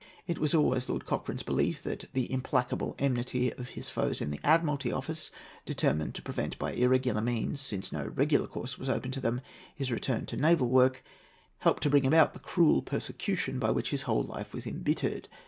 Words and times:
It 0.25 0.39
was 0.39 0.55
always 0.55 0.89
Lord 0.89 1.05
Cochrane's 1.05 1.43
belief 1.43 1.83
that 1.83 2.05
the 2.13 2.33
implacable 2.33 2.95
enmity 2.97 3.53
of 3.53 3.69
his 3.77 3.91
foes 3.91 4.19
in 4.19 4.31
the 4.31 4.39
Admiralty 4.43 4.91
Office—determined 4.91 6.15
to 6.15 6.23
prevent 6.23 6.57
by 6.57 6.71
irregular 6.73 7.21
means, 7.21 7.61
since 7.61 7.91
no 7.91 8.07
regular 8.07 8.47
course 8.47 8.79
was 8.79 8.89
open 8.89 9.11
to 9.11 9.21
them, 9.21 9.41
his 9.75 9.91
return 9.91 10.25
to 10.25 10.35
naval 10.37 10.69
work—helped 10.69 11.83
to 11.83 11.89
bring 11.91 12.07
about 12.07 12.33
the 12.33 12.39
cruel 12.39 12.81
persecution 12.81 13.59
by 13.59 13.69
which 13.69 13.91
his 13.91 14.01
whole 14.01 14.23
life 14.23 14.55
was 14.55 14.65
embittered. 14.65 15.27